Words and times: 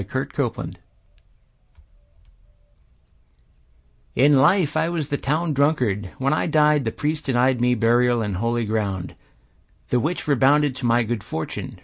Chase 0.01 0.27
Henry 0.35 0.73
In 4.15 4.37
life 4.39 4.75
I 4.75 4.89
was 4.89 5.09
the 5.09 5.17
town 5.17 5.53
drunkard; 5.53 6.09
When 6.17 6.33
I 6.33 6.47
died 6.47 6.85
the 6.85 6.91
priest 6.91 7.25
denied 7.25 7.61
me 7.61 7.75
burial 7.75 8.23
In 8.23 8.33
holy 8.33 8.65
ground. 8.65 9.13
The 9.91 9.99
which 9.99 10.27
redounded 10.27 10.75
to 10.77 10.87
my 10.87 11.03
good 11.03 11.23
fortune. 11.23 11.77